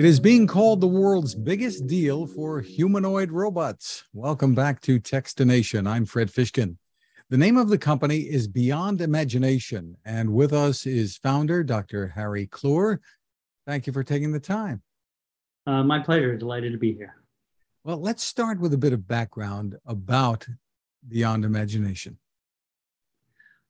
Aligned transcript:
It 0.00 0.06
is 0.06 0.18
being 0.18 0.46
called 0.46 0.80
the 0.80 0.86
world's 0.86 1.34
biggest 1.34 1.86
deal 1.86 2.26
for 2.26 2.62
humanoid 2.62 3.30
robots. 3.30 4.04
Welcome 4.14 4.54
back 4.54 4.80
to 4.80 4.98
Techstination. 4.98 5.86
I'm 5.86 6.06
Fred 6.06 6.32
Fishkin. 6.32 6.78
The 7.28 7.36
name 7.36 7.58
of 7.58 7.68
the 7.68 7.76
company 7.76 8.20
is 8.20 8.48
Beyond 8.48 9.02
Imagination, 9.02 9.98
and 10.06 10.32
with 10.32 10.54
us 10.54 10.86
is 10.86 11.18
founder 11.18 11.62
Dr. 11.62 12.08
Harry 12.08 12.46
Kloor. 12.46 13.00
Thank 13.66 13.86
you 13.86 13.92
for 13.92 14.02
taking 14.02 14.32
the 14.32 14.40
time. 14.40 14.80
Uh, 15.66 15.82
my 15.82 15.98
pleasure. 15.98 16.34
Delighted 16.34 16.72
to 16.72 16.78
be 16.78 16.94
here. 16.94 17.16
Well, 17.84 18.00
let's 18.00 18.22
start 18.22 18.58
with 18.58 18.72
a 18.72 18.78
bit 18.78 18.94
of 18.94 19.06
background 19.06 19.76
about 19.84 20.48
Beyond 21.08 21.44
Imagination. 21.44 22.16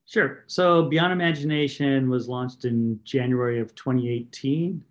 Sure. 0.06 0.44
So, 0.46 0.84
Beyond 0.84 1.12
Imagination 1.12 2.08
was 2.08 2.28
launched 2.28 2.66
in 2.66 3.00
January 3.02 3.58
of 3.58 3.74
2018 3.74 4.84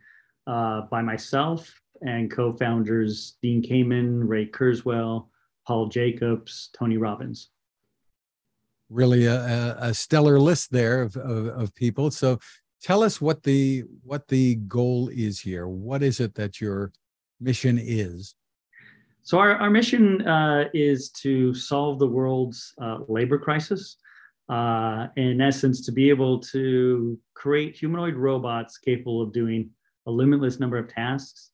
uh, 0.50 0.82
by 0.90 1.02
myself 1.02 1.72
and 2.02 2.32
co 2.32 2.54
founders 2.54 3.38
Dean 3.42 3.62
Kamen, 3.62 4.28
Ray 4.28 4.48
Kurzweil, 4.48 5.28
Paul 5.68 5.88
Jacobs, 5.88 6.70
Tony 6.78 6.98
Robbins. 6.98 7.50
Really, 8.90 9.28
a, 9.28 9.78
a 9.80 9.94
stellar 9.94 10.40
list 10.40 10.72
there 10.72 11.04
of, 11.04 11.16
of, 11.18 11.48
of 11.48 11.76
people. 11.76 12.10
So, 12.10 12.40
tell 12.82 13.04
us 13.04 13.22
what 13.22 13.44
the 13.44 13.84
what 14.04 14.28
the 14.28 14.56
goal 14.56 15.10
is 15.10 15.40
here. 15.40 15.68
What 15.68 16.02
is 16.02 16.20
it 16.20 16.34
that 16.36 16.60
your 16.60 16.92
mission 17.40 17.78
is? 17.80 18.34
So 19.22 19.38
our, 19.38 19.56
our 19.58 19.70
mission 19.70 20.28
uh, 20.28 20.70
is 20.74 21.12
to 21.22 21.54
solve 21.54 22.00
the 22.00 22.08
world's 22.08 22.74
uh, 22.82 23.00
labor 23.08 23.38
crisis. 23.38 23.98
Uh, 24.48 25.06
in 25.18 25.40
essence, 25.42 25.86
to 25.86 25.92
be 25.92 26.10
able 26.10 26.40
to 26.40 27.20
create 27.36 27.76
humanoid 27.76 28.16
robots 28.16 28.80
capable 28.80 29.22
of 29.22 29.32
doing 29.32 29.70
a 30.10 30.12
limitless 30.12 30.60
number 30.60 30.78
of 30.78 30.88
tasks. 30.88 31.52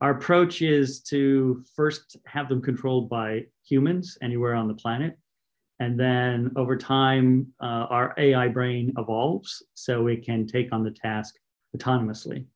Our 0.00 0.12
approach 0.12 0.62
is 0.62 1.00
to 1.10 1.62
first 1.74 2.16
have 2.26 2.48
them 2.48 2.62
controlled 2.62 3.08
by 3.08 3.46
humans 3.64 4.16
anywhere 4.22 4.54
on 4.54 4.68
the 4.68 4.74
planet. 4.74 5.18
And 5.80 5.98
then 5.98 6.52
over 6.56 6.76
time, 6.76 7.48
uh, 7.60 7.86
our 7.90 8.14
AI 8.16 8.48
brain 8.48 8.94
evolves 8.96 9.62
so 9.74 10.06
it 10.06 10.24
can 10.24 10.46
take 10.46 10.72
on 10.72 10.84
the 10.84 10.90
task 10.90 11.34
autonomously. 11.76 12.46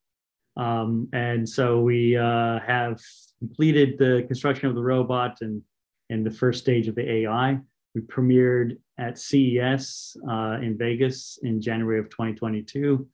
Um, 0.57 1.09
and 1.13 1.47
so 1.47 1.81
we 1.81 2.17
uh, 2.17 2.59
have 2.59 2.99
completed 3.39 3.97
the 3.97 4.23
construction 4.27 4.67
of 4.67 4.75
the 4.75 4.81
robot 4.81 5.37
and 5.41 5.61
in 6.09 6.23
the 6.23 6.31
first 6.31 6.59
stage 6.61 6.87
of 6.87 6.95
the 6.95 7.09
AI. 7.09 7.57
We 7.95 8.01
premiered 8.01 8.77
at 8.97 9.17
CES 9.17 10.15
uh, 10.29 10.57
in 10.61 10.77
Vegas 10.77 11.39
in 11.43 11.61
January 11.61 11.99
of 11.99 12.09
2022 12.09 13.07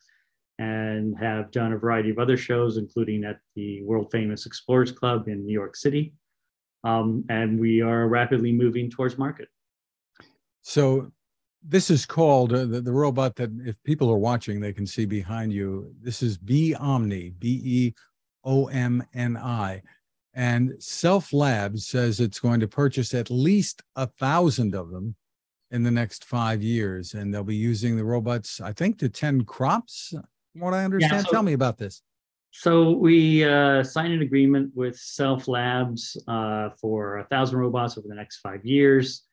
and 0.59 1.17
have 1.19 1.51
done 1.51 1.73
a 1.73 1.77
variety 1.77 2.09
of 2.09 2.19
other 2.19 2.37
shows, 2.37 2.77
including 2.77 3.23
at 3.23 3.39
the 3.55 3.83
world 3.83 4.09
famous 4.11 4.45
Explorers 4.45 4.91
Club 4.91 5.27
in 5.27 5.45
New 5.45 5.53
York 5.53 5.75
City. 5.75 6.13
Um, 6.83 7.25
and 7.29 7.59
we 7.59 7.81
are 7.81 8.07
rapidly 8.07 8.51
moving 8.51 8.89
towards 8.89 9.17
market. 9.17 9.49
So, 10.61 11.11
this 11.63 11.89
is 11.89 12.05
called 12.05 12.53
uh, 12.53 12.65
the, 12.65 12.81
the 12.81 12.91
robot 12.91 13.35
that, 13.35 13.49
if 13.65 13.81
people 13.83 14.09
are 14.09 14.17
watching, 14.17 14.59
they 14.59 14.71
can 14.71 14.85
see 14.85 15.05
behind 15.05 15.51
you. 15.51 15.93
This 16.01 16.21
is 16.21 16.37
B 16.37 16.73
Omni, 16.75 17.31
B 17.31 17.61
E 17.63 17.93
O 18.43 18.67
M 18.67 19.03
N 19.13 19.35
I. 19.37 19.81
And 20.33 20.75
Self 20.77 21.33
Labs 21.33 21.87
says 21.87 22.19
it's 22.19 22.39
going 22.39 22.59
to 22.59 22.67
purchase 22.67 23.13
at 23.13 23.31
least 23.31 23.81
a 23.95 24.05
thousand 24.05 24.75
of 24.75 24.91
them 24.91 25.15
in 25.71 25.83
the 25.83 25.91
next 25.91 26.25
five 26.25 26.61
years. 26.61 27.15
And 27.15 27.33
they'll 27.33 27.43
be 27.43 27.55
using 27.55 27.97
the 27.97 28.05
robots, 28.05 28.61
I 28.61 28.71
think, 28.71 28.99
to 28.99 29.09
tend 29.09 29.47
crops, 29.47 30.13
from 30.57 30.65
what 30.65 30.73
I 30.73 30.83
understand. 30.83 31.13
Yeah, 31.13 31.23
so, 31.23 31.31
Tell 31.31 31.43
me 31.43 31.53
about 31.53 31.77
this. 31.77 32.01
So 32.51 32.91
we 32.91 33.43
uh, 33.43 33.83
signed 33.83 34.13
an 34.13 34.21
agreement 34.21 34.71
with 34.75 34.97
Self 34.97 35.47
Labs 35.47 36.17
uh, 36.27 36.69
for 36.81 37.19
a 37.19 37.23
thousand 37.25 37.59
robots 37.59 37.97
over 37.97 38.07
the 38.07 38.15
next 38.15 38.39
five 38.39 38.65
years. 38.65 39.23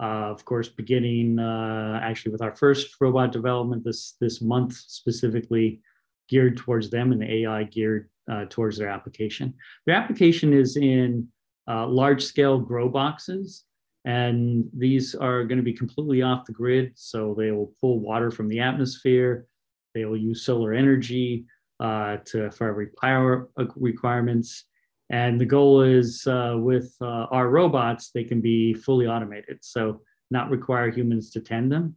Uh, 0.00 0.30
of 0.30 0.44
course, 0.44 0.68
beginning 0.68 1.38
uh, 1.38 2.00
actually 2.02 2.32
with 2.32 2.42
our 2.42 2.56
first 2.56 2.96
robot 3.00 3.30
development 3.30 3.84
this 3.84 4.16
this 4.20 4.40
month, 4.40 4.74
specifically 4.74 5.80
geared 6.28 6.56
towards 6.56 6.88
them 6.88 7.12
and 7.12 7.20
the 7.20 7.42
AI 7.42 7.64
geared 7.64 8.08
uh, 8.30 8.46
towards 8.48 8.78
their 8.78 8.88
application. 8.88 9.52
Their 9.86 9.96
application 9.96 10.52
is 10.52 10.76
in 10.76 11.28
uh, 11.68 11.86
large 11.86 12.24
scale 12.24 12.58
grow 12.58 12.88
boxes, 12.88 13.64
and 14.04 14.64
these 14.76 15.14
are 15.14 15.44
going 15.44 15.58
to 15.58 15.64
be 15.64 15.74
completely 15.74 16.22
off 16.22 16.46
the 16.46 16.52
grid. 16.52 16.92
So 16.94 17.34
they 17.36 17.50
will 17.50 17.72
pull 17.80 18.00
water 18.00 18.30
from 18.30 18.48
the 18.48 18.60
atmosphere. 18.60 19.46
They 19.94 20.04
will 20.04 20.16
use 20.16 20.42
solar 20.42 20.72
energy 20.72 21.44
uh, 21.80 22.18
to 22.26 22.50
for 22.50 22.68
every 22.68 22.88
power 23.00 23.48
requirements. 23.76 24.64
And 25.10 25.40
the 25.40 25.44
goal 25.44 25.82
is 25.82 26.26
uh, 26.26 26.54
with 26.56 26.94
uh, 27.00 27.26
our 27.30 27.50
robots, 27.50 28.10
they 28.14 28.24
can 28.24 28.40
be 28.40 28.72
fully 28.72 29.06
automated. 29.06 29.58
So 29.60 30.00
not 30.30 30.48
require 30.50 30.90
humans 30.90 31.30
to 31.32 31.40
tend 31.40 31.70
them 31.70 31.96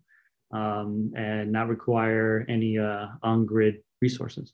um, 0.54 1.14
and 1.16 1.52
not 1.52 1.70
require 1.70 2.46
any 2.50 2.78
uh, 2.78 3.08
on-grid 3.24 3.76
resources. 4.02 4.54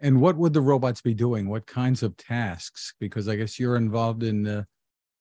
And 0.00 0.20
what 0.20 0.36
would 0.36 0.54
the 0.54 0.62
robots 0.62 1.02
be 1.02 1.12
doing? 1.12 1.48
What 1.48 1.66
kinds 1.66 2.02
of 2.02 2.16
tasks? 2.16 2.94
Because 2.98 3.28
I 3.28 3.36
guess 3.36 3.58
you're 3.58 3.76
involved 3.76 4.22
in 4.22 4.46
uh, 4.46 4.64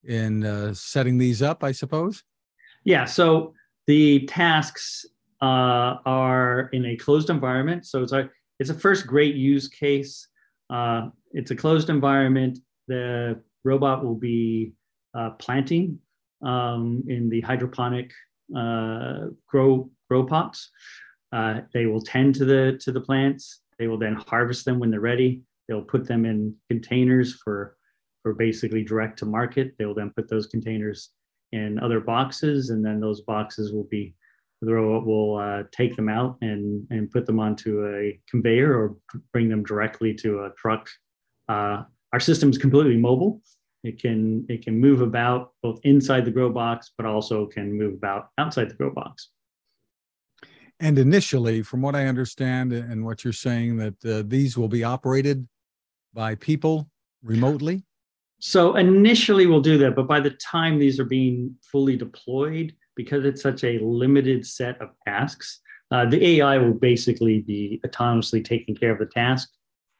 in 0.06 0.46
uh, 0.46 0.74
setting 0.74 1.18
these 1.18 1.41
up, 1.41 1.63
I 1.63 1.74
suppose. 1.74 2.24
Yeah. 2.85 3.03
So 3.03 3.53
the 3.88 4.25
tasks 4.28 5.06
uh, 5.42 5.98
are 6.06 6.70
in 6.74 6.86
a 6.86 6.96
closed 6.98 7.30
environment. 7.30 7.86
So 7.86 8.04
it's 8.04 8.12
a 8.12 8.30
it's 8.60 8.70
a 8.70 8.74
first 8.74 9.08
great 9.08 9.36
use 9.36 9.68
case. 9.68 10.28
Uh, 10.70 11.10
it's 11.32 11.52
a 11.52 11.56
closed 11.56 11.90
environment. 11.90 12.60
The 12.88 13.42
robot 13.64 14.04
will 14.04 14.16
be 14.16 14.74
uh, 15.14 15.32
planting 15.32 16.00
um, 16.46 17.04
in 17.08 17.30
the 17.30 17.42
hydroponic 17.42 18.12
uh, 18.56 19.28
grow 19.48 19.90
grow 20.10 20.26
pots. 20.26 20.70
Uh, 21.32 21.62
they 21.74 21.86
will 21.86 22.02
tend 22.02 22.36
to 22.36 22.46
the 22.46 22.78
to 22.82 22.92
the 22.92 23.02
plants. 23.02 23.62
They 23.78 23.88
will 23.88 23.98
then 23.98 24.16
harvest 24.28 24.66
them 24.66 24.80
when 24.80 24.92
they're 24.92 25.00
ready. 25.00 25.42
They'll 25.68 25.82
put 25.82 26.08
them 26.08 26.26
in 26.26 26.56
containers 26.70 27.36
for 27.36 27.78
for 28.24 28.34
basically 28.34 28.84
direct 28.84 29.20
to 29.20 29.26
market. 29.26 29.76
They 29.78 29.86
will 29.86 29.96
then 29.96 30.12
put 30.16 30.30
those 30.30 30.48
containers 30.48 31.12
in 31.52 31.80
other 31.80 32.00
boxes, 32.00 32.70
and 32.72 32.86
then 32.86 33.00
those 33.00 33.22
boxes 33.22 33.72
will 33.72 33.86
be 33.86 34.16
the 34.62 34.74
robot 34.74 35.06
will 35.06 35.38
uh, 35.38 35.64
take 35.72 35.96
them 35.96 36.09
out 36.09 36.38
and 36.42 36.86
and 36.90 37.09
put 37.09 37.25
them 37.25 37.40
onto 37.40 37.86
a 37.86 38.20
conveyor 38.30 38.74
or 38.74 38.97
bring 39.31 39.50
them 39.50 39.64
directly 39.64 40.14
to 40.16 40.44
a 40.46 40.52
truck. 40.58 40.90
Uh, 41.47 41.84
our 42.14 42.20
system 42.20 42.50
is 42.50 42.58
completely 42.58 42.97
mobile. 42.97 43.42
It 43.84 44.02
can 44.02 44.46
it 44.50 44.64
can 44.64 44.80
move 44.80 45.02
about 45.02 45.53
both 45.64 45.80
inside 45.84 46.25
the 46.25 46.31
grow 46.31 46.50
box, 46.50 46.92
but 46.97 47.06
also 47.06 47.46
can 47.46 47.78
move 47.78 47.94
about 47.94 48.30
outside 48.38 48.70
the 48.70 48.75
grow 48.75 48.92
box. 48.92 49.30
And 50.82 50.97
initially, 50.97 51.61
from 51.61 51.82
what 51.82 51.96
I 51.96 52.08
understand 52.08 52.72
and 52.72 53.06
what 53.06 53.23
you're 53.23 53.34
saying, 53.34 53.78
that 53.78 54.06
uh, 54.06 54.23
these 54.26 54.58
will 54.58 54.70
be 54.70 54.84
operated 54.84 55.47
by 56.14 56.35
people 56.35 56.90
remotely. 57.22 57.84
So 58.40 58.78
initially, 58.78 59.46
we'll 59.46 59.61
do 59.61 59.78
that, 59.79 59.96
but 59.96 60.08
by 60.08 60.22
the 60.22 60.29
time 60.32 60.79
these 60.79 60.97
are 60.97 61.06
being 61.06 61.56
fully 61.61 61.97
deployed, 61.97 62.73
because 62.99 63.23
it's 63.23 63.41
such 63.41 63.63
a 63.63 63.79
limited 63.79 64.46
set 64.46 64.75
of 64.81 64.90
tasks, 65.07 65.61
uh, 65.90 66.05
the 66.05 66.22
AI 66.31 66.57
will 66.57 66.73
basically 66.73 67.40
be 67.40 67.79
autonomously 67.87 68.43
taking 68.43 68.75
care 68.75 68.91
of 68.91 68.99
the 68.99 69.05
task. 69.05 69.47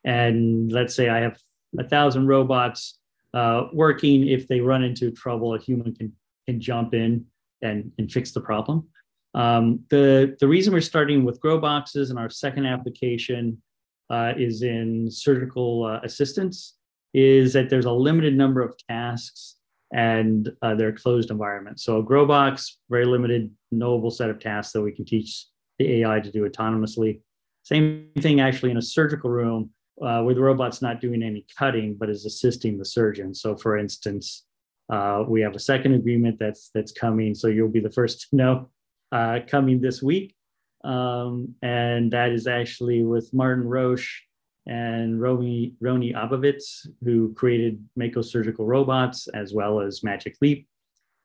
And 0.03 0.69
let's 0.69 0.93
say 0.95 1.07
I 1.07 1.21
have 1.21 1.37
a 1.79 1.85
thousand 1.85 2.27
robots 2.27 2.99
uh, 3.33 3.67
working. 3.71 4.27
If 4.27 4.49
they 4.49 4.59
run 4.59 4.83
into 4.83 5.11
trouble, 5.11 5.55
a 5.55 5.59
human 5.59 5.95
can 5.95 6.11
can 6.45 6.59
jump 6.59 6.93
in 6.93 7.25
and, 7.61 7.89
and 7.97 8.11
fix 8.11 8.33
the 8.33 8.41
problem. 8.41 8.85
Um, 9.33 9.79
the, 9.89 10.35
the 10.41 10.47
reason 10.47 10.73
we're 10.73 10.81
starting 10.81 11.23
with 11.23 11.39
grow 11.39 11.57
boxes 11.57 12.09
and 12.09 12.19
our 12.19 12.29
second 12.29 12.65
application 12.65 13.61
uh, 14.09 14.33
is 14.35 14.61
in 14.61 15.09
surgical 15.09 15.85
uh, 15.85 15.99
assistance 16.03 16.75
is 17.13 17.53
that 17.53 17.69
there's 17.69 17.85
a 17.85 17.91
limited 17.91 18.35
number 18.35 18.61
of 18.61 18.75
tasks 18.89 19.58
and 19.94 20.51
uh, 20.62 20.75
they're 20.75 20.94
closed 20.94 21.31
environments. 21.31 21.83
So 21.83 22.00
a 22.00 22.03
grow 22.03 22.25
box, 22.25 22.77
very 22.89 23.06
limited, 23.06 23.51
knowable 23.71 24.12
set 24.12 24.30
of 24.30 24.39
tasks 24.39 24.74
that 24.74 24.81
we 24.81 24.91
can 24.91 25.06
teach 25.06 25.45
the 25.80 26.01
AI 26.01 26.19
to 26.19 26.31
do 26.31 26.47
autonomously. 26.47 27.21
Same 27.63 28.09
thing 28.19 28.39
actually 28.39 28.71
in 28.71 28.77
a 28.77 28.81
surgical 28.81 29.30
room 29.30 29.71
uh, 30.01 30.21
where 30.21 30.36
the 30.36 30.41
robot's 30.41 30.81
not 30.81 31.01
doing 31.01 31.24
any 31.24 31.45
cutting, 31.57 31.95
but 31.95 32.09
is 32.09 32.25
assisting 32.25 32.77
the 32.77 32.86
surgeon. 32.86 33.33
So 33.33 33.56
for 33.56 33.77
instance, 33.77 34.45
uh, 34.89 35.24
we 35.27 35.41
have 35.41 35.56
a 35.56 35.59
second 35.59 35.94
agreement 35.94 36.38
that's 36.39 36.71
that's 36.74 36.92
coming. 36.92 37.35
So 37.35 37.47
you'll 37.47 37.69
be 37.69 37.80
the 37.80 37.92
first 37.92 38.30
to 38.30 38.35
know 38.35 38.69
uh, 39.12 39.39
coming 39.47 39.81
this 39.81 40.01
week. 40.01 40.35
Um, 40.83 41.56
and 41.62 42.12
that 42.12 42.31
is 42.31 42.47
actually 42.47 43.03
with 43.03 43.33
Martin 43.33 43.65
Roche 43.68 44.24
and 44.69 45.19
Rony, 45.19 45.74
Rony 45.83 46.13
Abovitz, 46.13 46.88
who 47.04 47.33
created 47.33 47.83
Mako 47.95 48.21
Surgical 48.21 48.68
Robots 48.68 49.27
as 49.30 49.51
well 49.51 49.81
as 49.81 50.04
Magic 50.04 50.36
Leap. 50.42 50.68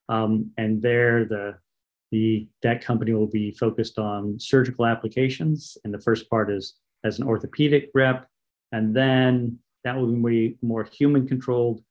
Um, 0.09 0.51
and 0.57 0.81
there, 0.81 1.27
the, 1.27 1.57
the, 2.11 2.49
that 2.63 2.83
company 2.83 3.13
will 3.13 3.27
be 3.27 3.51
focused 3.53 3.99
on 3.99 4.41
surgical 4.41 4.87
applications. 4.87 5.77
And 5.85 5.93
the 5.93 6.01
first 6.01 6.29
part 6.31 6.51
is 6.51 6.77
as 7.05 7.19
an 7.19 7.27
orthopedic 7.27 7.91
rep. 7.95 8.27
And 8.73 8.97
then 8.97 9.59
that 9.85 9.95
will 9.95 10.07
be 10.07 10.57
more 10.63 10.85
human 10.85 11.29
controlled. 11.29 11.83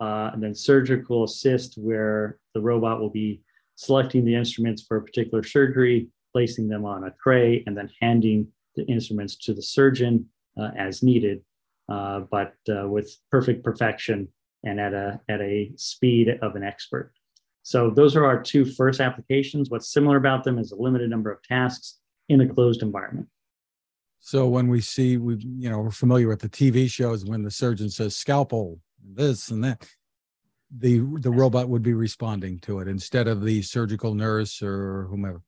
Uh, 0.00 0.30
and 0.32 0.42
then 0.42 0.54
surgical 0.54 1.24
assist, 1.24 1.76
where 1.76 2.38
the 2.54 2.60
robot 2.60 3.00
will 3.00 3.10
be 3.10 3.40
selecting 3.74 4.24
the 4.24 4.34
instruments 4.34 4.84
for 4.86 4.98
a 4.98 5.02
particular 5.02 5.42
surgery, 5.42 6.08
placing 6.32 6.68
them 6.68 6.84
on 6.84 7.04
a 7.04 7.14
tray, 7.20 7.64
and 7.66 7.76
then 7.76 7.90
handing 8.00 8.46
the 8.76 8.84
instruments 8.86 9.36
to 9.36 9.52
the 9.52 9.62
surgeon 9.62 10.28
as 10.58 11.02
needed, 11.02 11.42
uh, 11.88 12.20
but 12.30 12.54
uh, 12.68 12.88
with 12.88 13.16
perfect 13.30 13.64
perfection 13.64 14.28
and 14.64 14.80
at 14.80 14.94
a, 14.94 15.20
at 15.28 15.40
a 15.40 15.72
speed 15.76 16.38
of 16.42 16.54
an 16.56 16.62
expert. 16.62 17.12
So 17.62 17.90
those 17.90 18.16
are 18.16 18.24
our 18.24 18.42
two 18.42 18.64
first 18.64 19.00
applications. 19.00 19.70
What's 19.70 19.92
similar 19.92 20.16
about 20.16 20.44
them 20.44 20.58
is 20.58 20.72
a 20.72 20.76
limited 20.76 21.10
number 21.10 21.30
of 21.30 21.42
tasks 21.42 21.98
in 22.28 22.40
a 22.40 22.48
closed 22.48 22.82
environment. 22.82 23.28
So 24.20 24.46
when 24.46 24.68
we 24.68 24.80
see, 24.80 25.16
we 25.16 25.36
you 25.36 25.68
know, 25.68 25.80
we're 25.80 25.90
familiar 25.90 26.28
with 26.28 26.40
the 26.40 26.48
TV 26.48 26.88
shows 26.88 27.24
when 27.24 27.42
the 27.42 27.50
surgeon 27.50 27.90
says 27.90 28.14
scalpel, 28.14 28.78
this 29.04 29.50
and 29.50 29.64
that, 29.64 29.84
the 30.76 30.98
the 31.20 31.30
robot 31.30 31.68
would 31.68 31.82
be 31.82 31.92
responding 31.92 32.60
to 32.60 32.78
it 32.78 32.88
instead 32.88 33.26
of 33.26 33.44
the 33.44 33.62
surgical 33.62 34.14
nurse 34.14 34.62
or 34.62 35.08
whomever. 35.10 35.42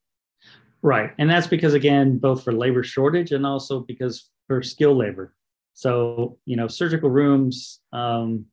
Right, 0.82 1.12
and 1.18 1.30
that's 1.30 1.46
because 1.46 1.74
again, 1.74 2.18
both 2.18 2.42
for 2.42 2.52
labor 2.52 2.82
shortage 2.82 3.30
and 3.30 3.46
also 3.46 3.80
because 3.80 4.28
for 4.46 4.62
skilled 4.62 4.98
labor. 4.98 5.34
So, 5.74 6.38
you 6.44 6.56
know, 6.56 6.68
surgical 6.68 7.10
rooms 7.10 7.80
um, 7.92 8.46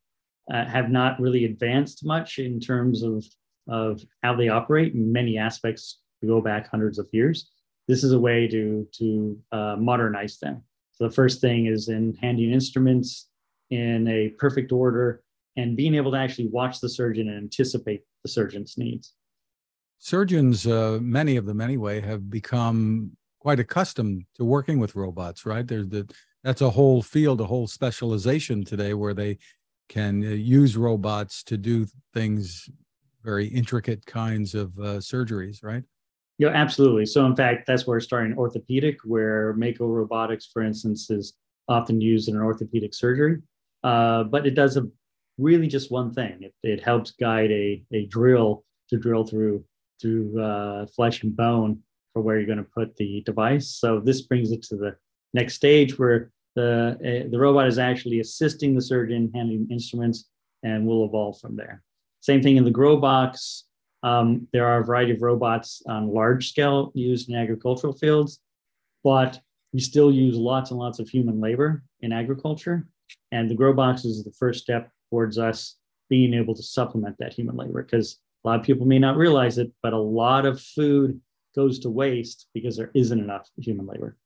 uh, 0.51 0.65
have 0.65 0.89
not 0.89 1.19
really 1.19 1.45
advanced 1.45 2.05
much 2.05 2.39
in 2.39 2.59
terms 2.59 3.03
of, 3.03 3.25
of 3.67 4.01
how 4.23 4.35
they 4.35 4.49
operate 4.49 4.95
many 4.95 5.37
aspects 5.37 5.99
go 6.25 6.41
back 6.41 6.69
hundreds 6.69 6.99
of 6.99 7.07
years. 7.11 7.51
This 7.87 8.03
is 8.03 8.13
a 8.13 8.19
way 8.19 8.47
to, 8.47 8.87
to 8.93 9.39
uh, 9.51 9.75
modernize 9.77 10.39
them. 10.39 10.63
So 10.93 11.07
the 11.07 11.13
first 11.13 11.41
thing 11.41 11.67
is 11.67 11.89
in 11.89 12.15
handing 12.21 12.51
instruments 12.51 13.29
in 13.69 14.07
a 14.07 14.29
perfect 14.37 14.71
order 14.71 15.23
and 15.57 15.75
being 15.75 15.95
able 15.95 16.11
to 16.11 16.17
actually 16.17 16.47
watch 16.47 16.79
the 16.79 16.89
surgeon 16.89 17.27
and 17.27 17.37
anticipate 17.37 18.03
the 18.23 18.29
surgeon's 18.29 18.77
needs. 18.77 19.13
Surgeons, 19.99 20.65
uh, 20.65 20.97
many 21.01 21.37
of 21.37 21.45
them 21.45 21.61
anyway, 21.61 22.01
have 22.01 22.29
become 22.29 23.11
quite 23.41 23.59
accustomed 23.59 24.23
to 24.35 24.45
working 24.45 24.79
with 24.79 24.95
robots, 24.95 25.47
right? 25.47 25.67
There's 25.67 25.89
the 25.89 26.07
that's 26.43 26.61
a 26.61 26.69
whole 26.69 27.01
field, 27.01 27.41
a 27.41 27.45
whole 27.45 27.67
specialization 27.67 28.63
today 28.63 28.93
where 28.93 29.15
they 29.15 29.39
can 29.89 30.23
uh, 30.23 30.29
use 30.29 30.77
robots 30.77 31.43
to 31.43 31.57
do 31.57 31.87
things, 32.13 32.69
very 33.23 33.47
intricate 33.47 34.05
kinds 34.05 34.55
of 34.55 34.77
uh, 34.79 34.99
surgeries, 34.99 35.63
right? 35.63 35.83
Yeah, 36.37 36.49
absolutely. 36.49 37.05
So, 37.05 37.25
in 37.25 37.35
fact, 37.35 37.65
that's 37.67 37.85
where 37.85 37.99
starting 37.99 38.37
orthopedic, 38.37 38.97
where 39.03 39.53
Mako 39.53 39.87
robotics, 39.87 40.47
for 40.47 40.61
instance, 40.63 41.09
is 41.09 41.33
often 41.67 41.99
used 41.99 42.29
in 42.29 42.35
an 42.35 42.41
orthopedic 42.41 42.93
surgery. 42.93 43.39
Uh, 43.83 44.23
but 44.23 44.45
it 44.45 44.55
does 44.55 44.77
a 44.77 44.87
really 45.37 45.67
just 45.67 45.91
one 45.91 46.13
thing. 46.13 46.37
It, 46.41 46.53
it 46.63 46.83
helps 46.83 47.11
guide 47.11 47.51
a, 47.51 47.83
a 47.91 48.05
drill 48.05 48.63
to 48.89 48.97
drill 48.97 49.25
through 49.25 49.63
through 49.99 50.41
uh, 50.41 50.85
flesh 50.87 51.21
and 51.23 51.35
bone 51.35 51.79
for 52.13 52.21
where 52.21 52.37
you're 52.37 52.45
going 52.45 52.57
to 52.57 52.63
put 52.63 52.95
the 52.97 53.21
device. 53.25 53.69
So 53.69 53.99
this 53.99 54.21
brings 54.21 54.51
it 54.51 54.63
to 54.63 54.75
the 54.75 54.95
next 55.33 55.55
stage 55.55 55.97
where 55.97 56.31
the, 56.55 57.23
uh, 57.25 57.29
the 57.29 57.39
robot 57.39 57.67
is 57.67 57.79
actually 57.79 58.19
assisting 58.19 58.75
the 58.75 58.81
surgeon 58.81 59.31
handling 59.33 59.67
instruments 59.71 60.29
and 60.63 60.85
will 60.85 61.05
evolve 61.05 61.39
from 61.39 61.55
there. 61.55 61.81
Same 62.19 62.41
thing 62.41 62.57
in 62.57 62.65
the 62.65 62.71
grow 62.71 62.97
box. 62.97 63.65
Um, 64.03 64.47
there 64.51 64.67
are 64.67 64.79
a 64.79 64.85
variety 64.85 65.11
of 65.11 65.21
robots 65.21 65.81
on 65.87 66.13
large 66.13 66.49
scale 66.49 66.91
used 66.93 67.29
in 67.29 67.35
agricultural 67.35 67.93
fields, 67.93 68.39
but 69.03 69.39
we 69.73 69.79
still 69.79 70.11
use 70.11 70.35
lots 70.35 70.71
and 70.71 70.79
lots 70.79 70.99
of 70.99 71.07
human 71.07 71.39
labor 71.39 71.83
in 72.01 72.11
agriculture. 72.11 72.87
And 73.31 73.49
the 73.49 73.55
grow 73.55 73.73
box 73.73 74.05
is 74.05 74.23
the 74.23 74.31
first 74.31 74.61
step 74.61 74.91
towards 75.09 75.37
us 75.37 75.77
being 76.09 76.33
able 76.33 76.55
to 76.55 76.63
supplement 76.63 77.15
that 77.19 77.33
human 77.33 77.55
labor 77.55 77.83
because 77.83 78.19
a 78.43 78.47
lot 78.47 78.59
of 78.59 78.65
people 78.65 78.85
may 78.85 78.99
not 78.99 79.17
realize 79.17 79.57
it, 79.57 79.71
but 79.81 79.93
a 79.93 79.97
lot 79.97 80.45
of 80.45 80.59
food 80.59 81.19
goes 81.55 81.79
to 81.79 81.89
waste 81.89 82.47
because 82.53 82.77
there 82.77 82.91
isn't 82.93 83.19
enough 83.19 83.49
human 83.57 83.85
labor. 83.85 84.17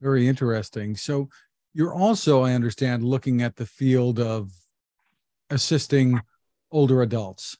Very 0.00 0.28
interesting. 0.28 0.96
So 0.96 1.28
you're 1.74 1.94
also, 1.94 2.42
I 2.42 2.52
understand, 2.52 3.02
looking 3.02 3.42
at 3.42 3.56
the 3.56 3.66
field 3.66 4.18
of 4.18 4.50
assisting 5.50 6.20
older 6.70 7.02
adults. 7.02 7.56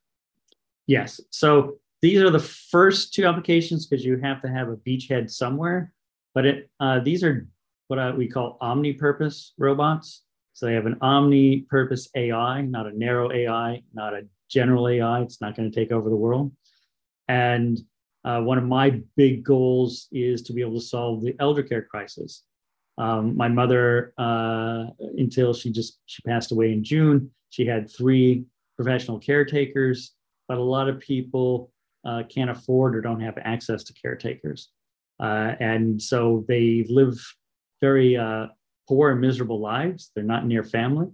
Yes. 0.86 1.20
So 1.30 1.78
these 2.02 2.20
are 2.22 2.30
the 2.30 2.38
first 2.38 3.14
two 3.14 3.26
applications 3.26 3.86
because 3.86 4.04
you 4.04 4.18
have 4.18 4.42
to 4.42 4.48
have 4.48 4.68
a 4.68 4.76
beachhead 4.76 5.30
somewhere. 5.30 5.92
But 6.34 6.46
it, 6.46 6.70
uh, 6.78 7.00
these 7.00 7.24
are 7.24 7.48
what 7.88 7.98
I, 7.98 8.10
we 8.10 8.28
call 8.28 8.58
omni-purpose 8.60 9.54
robots. 9.58 10.22
So 10.52 10.66
they 10.66 10.74
have 10.74 10.86
an 10.86 10.98
omni-purpose 11.00 12.08
AI, 12.14 12.62
not 12.62 12.86
a 12.86 12.96
narrow 12.96 13.32
AI, 13.32 13.82
not 13.92 14.14
a 14.14 14.22
general 14.48 14.88
AI. 14.88 15.22
It's 15.22 15.40
not 15.40 15.56
going 15.56 15.70
to 15.70 15.74
take 15.74 15.92
over 15.92 16.08
the 16.08 16.16
world. 16.16 16.52
And 17.28 17.78
uh, 18.26 18.40
one 18.40 18.58
of 18.58 18.64
my 18.64 19.00
big 19.16 19.44
goals 19.44 20.08
is 20.10 20.42
to 20.42 20.52
be 20.52 20.60
able 20.60 20.74
to 20.74 20.84
solve 20.84 21.22
the 21.22 21.34
elder 21.38 21.62
care 21.62 21.82
crisis. 21.82 22.42
Um, 22.98 23.36
my 23.36 23.48
mother, 23.48 24.12
uh, 24.18 24.86
until 25.16 25.54
she 25.54 25.70
just 25.70 26.00
she 26.06 26.22
passed 26.22 26.50
away 26.50 26.72
in 26.72 26.82
June, 26.82 27.30
she 27.50 27.64
had 27.64 27.88
three 27.88 28.44
professional 28.76 29.18
caretakers, 29.18 30.12
but 30.48 30.58
a 30.58 30.62
lot 30.62 30.88
of 30.88 30.98
people 30.98 31.70
uh, 32.04 32.24
can't 32.28 32.50
afford 32.50 32.96
or 32.96 33.00
don't 33.00 33.20
have 33.20 33.38
access 33.38 33.84
to 33.84 33.92
caretakers, 33.92 34.70
uh, 35.20 35.52
and 35.60 36.02
so 36.02 36.44
they 36.48 36.84
live 36.88 37.16
very 37.80 38.16
uh, 38.16 38.46
poor 38.88 39.12
and 39.12 39.20
miserable 39.20 39.60
lives. 39.60 40.10
They're 40.14 40.24
not 40.24 40.46
near 40.46 40.64
family. 40.64 41.06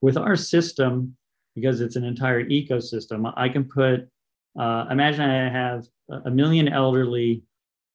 With 0.00 0.16
our 0.16 0.36
system, 0.36 1.16
because 1.54 1.80
it's 1.80 1.96
an 1.96 2.04
entire 2.04 2.44
ecosystem, 2.44 3.32
I 3.36 3.48
can 3.48 3.64
put. 3.64 4.08
Uh, 4.58 4.86
imagine 4.90 5.22
I 5.22 5.48
have 5.50 5.86
a 6.24 6.30
million 6.30 6.68
elderly 6.68 7.42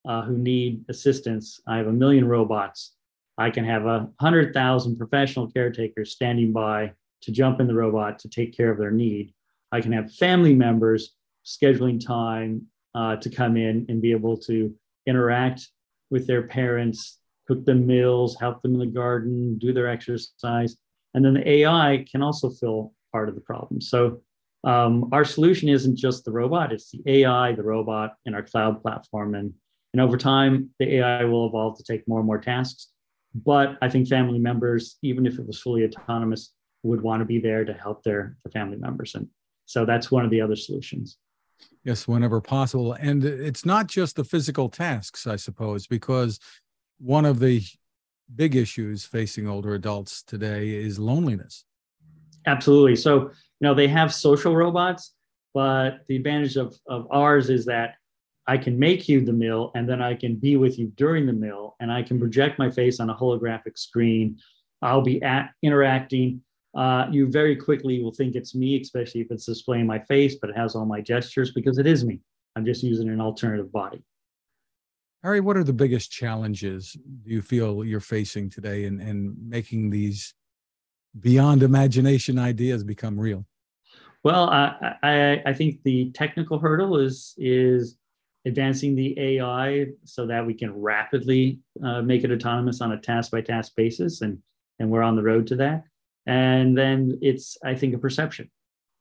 uh, 0.06 0.22
who 0.22 0.36
need 0.36 0.84
assistance. 0.88 1.60
I 1.66 1.76
have 1.76 1.86
a 1.86 1.92
million 1.92 2.26
robots. 2.26 2.94
I 3.38 3.50
can 3.50 3.64
have 3.64 3.86
a 3.86 4.08
hundred 4.20 4.52
thousand 4.52 4.96
professional 4.96 5.50
caretakers 5.50 6.12
standing 6.12 6.52
by 6.52 6.92
to 7.22 7.32
jump 7.32 7.60
in 7.60 7.66
the 7.66 7.74
robot 7.74 8.18
to 8.20 8.28
take 8.28 8.56
care 8.56 8.70
of 8.70 8.78
their 8.78 8.90
need. 8.90 9.32
I 9.70 9.80
can 9.80 9.92
have 9.92 10.12
family 10.12 10.54
members 10.54 11.14
scheduling 11.44 12.04
time 12.04 12.66
uh, 12.94 13.16
to 13.16 13.30
come 13.30 13.56
in 13.56 13.86
and 13.88 14.02
be 14.02 14.12
able 14.12 14.36
to 14.36 14.74
interact 15.06 15.68
with 16.10 16.26
their 16.26 16.42
parents, 16.42 17.18
cook 17.48 17.64
them 17.64 17.86
meals, 17.86 18.36
help 18.38 18.62
them 18.62 18.74
in 18.74 18.80
the 18.80 18.86
garden, 18.86 19.58
do 19.58 19.72
their 19.72 19.88
exercise. 19.88 20.76
And 21.14 21.24
then 21.24 21.34
the 21.34 21.48
AI 21.48 22.04
can 22.10 22.22
also 22.22 22.50
fill 22.50 22.92
part 23.12 23.28
of 23.28 23.34
the 23.34 23.40
problem. 23.40 23.80
So 23.80 24.20
um, 24.64 25.08
our 25.12 25.24
solution 25.24 25.68
isn't 25.68 25.96
just 25.96 26.24
the 26.24 26.30
robot, 26.30 26.72
it's 26.72 26.90
the 26.90 27.02
AI, 27.06 27.52
the 27.52 27.62
robot, 27.62 28.14
and 28.26 28.34
our 28.34 28.42
cloud 28.42 28.82
platform. 28.82 29.34
And, 29.34 29.52
and 29.92 30.00
over 30.00 30.16
time, 30.16 30.70
the 30.78 30.96
AI 30.96 31.24
will 31.24 31.46
evolve 31.46 31.76
to 31.78 31.84
take 31.84 32.06
more 32.06 32.20
and 32.20 32.26
more 32.26 32.38
tasks. 32.38 32.88
But 33.34 33.76
I 33.82 33.88
think 33.88 34.08
family 34.08 34.38
members, 34.38 34.98
even 35.02 35.26
if 35.26 35.38
it 35.38 35.46
was 35.46 35.60
fully 35.60 35.84
autonomous, 35.84 36.52
would 36.82 37.00
want 37.00 37.20
to 37.20 37.24
be 37.24 37.38
there 37.38 37.64
to 37.64 37.72
help 37.72 38.02
their, 38.02 38.36
their 38.44 38.52
family 38.52 38.76
members. 38.76 39.14
And 39.14 39.28
so 39.66 39.84
that's 39.84 40.10
one 40.10 40.24
of 40.24 40.30
the 40.30 40.40
other 40.40 40.56
solutions. 40.56 41.16
Yes, 41.84 42.06
whenever 42.06 42.40
possible. 42.40 42.92
And 42.92 43.24
it's 43.24 43.64
not 43.64 43.86
just 43.86 44.16
the 44.16 44.24
physical 44.24 44.68
tasks, 44.68 45.26
I 45.26 45.36
suppose, 45.36 45.86
because 45.86 46.38
one 46.98 47.24
of 47.24 47.38
the 47.38 47.62
big 48.34 48.54
issues 48.54 49.04
facing 49.04 49.48
older 49.48 49.74
adults 49.74 50.22
today 50.22 50.70
is 50.70 50.98
loneliness. 50.98 51.64
Absolutely. 52.46 52.96
So 52.96 53.30
you 53.62 53.68
know, 53.68 53.74
they 53.74 53.86
have 53.86 54.12
social 54.12 54.56
robots, 54.56 55.14
but 55.54 56.00
the 56.08 56.16
advantage 56.16 56.56
of, 56.56 56.74
of 56.88 57.06
ours 57.12 57.48
is 57.48 57.64
that 57.66 57.94
I 58.48 58.58
can 58.58 58.76
make 58.76 59.08
you 59.08 59.24
the 59.24 59.32
meal 59.32 59.70
and 59.76 59.88
then 59.88 60.02
I 60.02 60.14
can 60.14 60.34
be 60.34 60.56
with 60.56 60.80
you 60.80 60.92
during 60.96 61.26
the 61.26 61.32
meal 61.32 61.76
and 61.78 61.92
I 61.92 62.02
can 62.02 62.18
project 62.18 62.58
my 62.58 62.68
face 62.68 62.98
on 62.98 63.08
a 63.08 63.14
holographic 63.14 63.78
screen. 63.78 64.36
I'll 64.82 65.00
be 65.00 65.22
at, 65.22 65.50
interacting 65.62 66.40
uh, 66.74 67.06
you 67.12 67.28
very 67.28 67.54
quickly 67.54 68.02
will 68.02 68.12
think 68.12 68.34
it's 68.34 68.52
me, 68.52 68.80
especially 68.80 69.20
if 69.20 69.30
it's 69.30 69.46
displaying 69.46 69.86
my 69.86 70.00
face, 70.00 70.36
but 70.40 70.50
it 70.50 70.56
has 70.56 70.74
all 70.74 70.86
my 70.86 71.00
gestures 71.00 71.52
because 71.52 71.78
it 71.78 71.86
is 71.86 72.04
me. 72.04 72.18
I'm 72.56 72.64
just 72.64 72.82
using 72.82 73.08
an 73.10 73.20
alternative 73.20 73.70
body. 73.70 74.02
Harry, 75.22 75.38
what 75.38 75.56
are 75.56 75.62
the 75.62 75.72
biggest 75.72 76.10
challenges 76.10 76.96
do 77.24 77.30
you 77.30 77.42
feel 77.42 77.84
you're 77.84 78.00
facing 78.00 78.50
today 78.50 78.86
in, 78.86 79.00
in 79.00 79.36
making 79.38 79.90
these 79.90 80.34
beyond 81.20 81.62
imagination 81.62 82.40
ideas 82.40 82.82
become 82.82 83.20
real? 83.20 83.46
Well, 84.24 84.50
I, 84.50 84.94
I, 85.02 85.42
I 85.46 85.52
think 85.52 85.82
the 85.82 86.10
technical 86.12 86.58
hurdle 86.58 86.98
is 86.98 87.34
is 87.38 87.96
advancing 88.44 88.94
the 88.94 89.18
AI 89.18 89.86
so 90.04 90.26
that 90.26 90.44
we 90.44 90.54
can 90.54 90.72
rapidly 90.74 91.60
uh, 91.84 92.02
make 92.02 92.24
it 92.24 92.32
autonomous 92.32 92.80
on 92.80 92.92
a 92.92 92.98
task 92.98 93.30
by 93.30 93.40
task 93.40 93.72
basis, 93.76 94.20
and 94.20 94.38
and 94.78 94.90
we're 94.90 95.02
on 95.02 95.16
the 95.16 95.22
road 95.22 95.46
to 95.48 95.56
that. 95.56 95.84
And 96.26 96.76
then 96.76 97.18
it's 97.20 97.56
I 97.64 97.74
think 97.74 97.94
a 97.94 97.98
perception. 97.98 98.50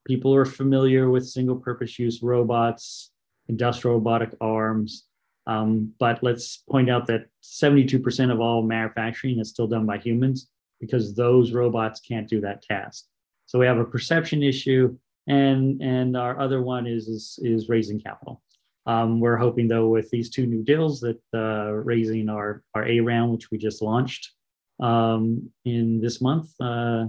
People 0.07 0.33
are 0.33 0.45
familiar 0.45 1.09
with 1.09 1.27
single 1.27 1.57
purpose 1.57 1.99
use 1.99 2.23
robots, 2.23 3.11
industrial 3.47 3.97
robotic 3.97 4.35
arms, 4.41 5.05
um, 5.47 5.93
but 5.99 6.21
let's 6.23 6.57
point 6.69 6.89
out 6.89 7.07
that 7.07 7.25
72% 7.43 8.31
of 8.31 8.39
all 8.39 8.63
manufacturing 8.63 9.39
is 9.39 9.49
still 9.49 9.67
done 9.67 9.85
by 9.85 9.97
humans 9.97 10.49
because 10.79 11.15
those 11.15 11.51
robots 11.51 11.99
can't 11.99 12.27
do 12.27 12.41
that 12.41 12.61
task. 12.61 13.05
So 13.51 13.59
we 13.59 13.65
have 13.65 13.79
a 13.79 13.83
perception 13.83 14.43
issue, 14.43 14.97
and 15.27 15.81
and 15.81 16.15
our 16.15 16.39
other 16.39 16.61
one 16.61 16.87
is 16.87 17.09
is, 17.09 17.37
is 17.43 17.67
raising 17.67 17.99
capital. 17.99 18.41
Um, 18.85 19.19
we're 19.19 19.35
hoping 19.35 19.67
though 19.67 19.89
with 19.89 20.09
these 20.09 20.29
two 20.29 20.45
new 20.45 20.63
deals 20.63 21.01
that 21.01 21.19
uh, 21.33 21.73
raising 21.73 22.29
our 22.29 22.63
our 22.73 22.87
A 22.87 23.01
round, 23.01 23.33
which 23.33 23.51
we 23.51 23.57
just 23.57 23.81
launched 23.81 24.31
um, 24.79 25.51
in 25.65 25.99
this 25.99 26.21
month 26.21 26.49
uh, 26.61 27.07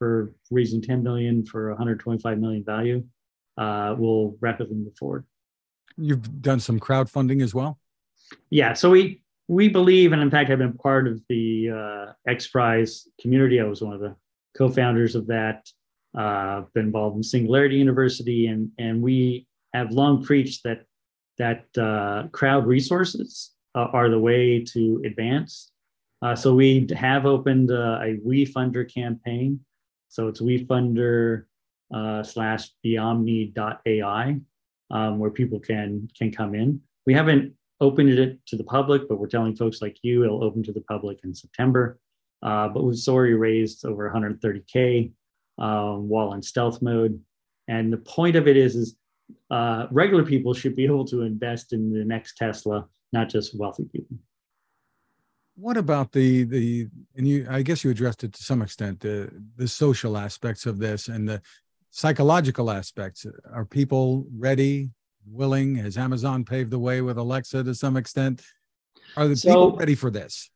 for 0.00 0.34
raising 0.50 0.82
10 0.82 1.04
million 1.04 1.46
for 1.46 1.68
125 1.68 2.40
million 2.40 2.64
value, 2.64 3.04
uh, 3.56 3.94
will 3.96 4.36
rapidly 4.40 4.74
move 4.74 4.96
forward. 4.98 5.24
You've 5.96 6.42
done 6.42 6.58
some 6.58 6.80
crowdfunding 6.80 7.40
as 7.40 7.54
well. 7.54 7.78
Yeah, 8.50 8.72
so 8.72 8.90
we 8.90 9.22
we 9.46 9.68
believe, 9.68 10.12
and 10.12 10.20
in 10.20 10.28
fact, 10.28 10.50
I've 10.50 10.58
been 10.58 10.72
part 10.72 11.06
of 11.06 11.22
the 11.28 11.70
uh, 11.70 12.12
X 12.28 12.48
Prize 12.48 13.06
community. 13.20 13.60
I 13.60 13.64
was 13.64 13.80
one 13.80 13.92
of 13.92 14.00
the 14.00 14.16
co-founders 14.58 15.14
of 15.14 15.28
that. 15.28 15.68
Uh, 16.16 16.62
been 16.74 16.86
involved 16.86 17.16
in 17.16 17.22
Singularity 17.22 17.76
University, 17.76 18.46
and 18.46 18.70
and 18.78 19.02
we 19.02 19.46
have 19.72 19.90
long 19.90 20.24
preached 20.24 20.62
that 20.62 20.84
that 21.38 21.66
uh, 21.76 22.28
crowd 22.28 22.66
resources 22.66 23.52
uh, 23.74 23.88
are 23.92 24.08
the 24.08 24.18
way 24.18 24.62
to 24.62 25.02
advance. 25.04 25.70
Uh, 26.22 26.34
so 26.34 26.54
we 26.54 26.86
have 26.96 27.26
opened 27.26 27.70
uh, 27.70 27.98
a 28.00 28.18
WeFunder 28.24 28.92
campaign. 28.92 29.60
So 30.08 30.28
it's 30.28 30.40
WeFunder 30.40 31.44
uh, 31.92 32.22
slash 32.22 32.70
beomni.ai, 32.84 34.36
um, 34.90 35.18
where 35.18 35.30
people 35.30 35.58
can 35.58 36.08
can 36.16 36.30
come 36.30 36.54
in. 36.54 36.80
We 37.06 37.14
haven't 37.14 37.52
opened 37.80 38.10
it 38.10 38.38
to 38.46 38.56
the 38.56 38.64
public, 38.64 39.08
but 39.08 39.18
we're 39.18 39.26
telling 39.26 39.56
folks 39.56 39.82
like 39.82 39.98
you 40.02 40.24
it'll 40.24 40.44
open 40.44 40.62
to 40.62 40.72
the 40.72 40.80
public 40.82 41.18
in 41.24 41.34
September. 41.34 41.98
But 42.40 42.84
we've 42.84 43.08
already 43.08 43.34
raised 43.34 43.84
over 43.84 44.08
130k 44.08 45.10
um, 45.58 46.08
while 46.08 46.32
in 46.34 46.42
stealth 46.42 46.82
mode. 46.82 47.20
And 47.68 47.92
the 47.92 47.98
point 47.98 48.36
of 48.36 48.46
it 48.48 48.56
is, 48.56 48.76
is 48.76 48.96
uh, 49.50 49.86
regular 49.90 50.24
people 50.24 50.54
should 50.54 50.76
be 50.76 50.84
able 50.90 51.04
to 51.06 51.22
invest 51.22 51.72
in 51.72 51.92
the 51.92 52.04
next 52.04 52.36
Tesla, 52.36 52.86
not 53.12 53.28
just 53.28 53.58
wealthy 53.58 53.84
people. 53.84 54.16
What 55.56 55.76
about 55.76 56.10
the 56.10 56.42
the 56.42 56.88
and 57.16 57.28
you? 57.28 57.46
I 57.48 57.62
guess 57.62 57.84
you 57.84 57.90
addressed 57.92 58.24
it 58.24 58.32
to 58.32 58.42
some 58.42 58.60
extent. 58.60 58.98
The 58.98 59.30
the 59.54 59.68
social 59.68 60.18
aspects 60.18 60.66
of 60.66 60.78
this 60.78 61.06
and 61.06 61.28
the 61.28 61.40
psychological 61.90 62.72
aspects. 62.72 63.24
Are 63.52 63.64
people 63.64 64.26
ready 64.36 64.90
willing? 65.24 65.76
Has 65.76 65.96
Amazon 65.96 66.44
paved 66.44 66.70
the 66.70 66.78
way 66.80 67.02
with 67.02 67.18
Alexa 67.18 67.62
to 67.62 67.74
some 67.74 67.96
extent? 67.96 68.42
Are 69.16 69.28
the 69.28 69.36
so, 69.36 69.48
people 69.48 69.76
ready 69.78 69.94
for 69.94 70.10
this? 70.10 70.50